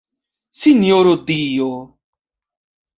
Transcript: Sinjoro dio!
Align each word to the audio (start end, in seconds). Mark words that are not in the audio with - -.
Sinjoro 0.59 1.13
dio! 1.29 1.71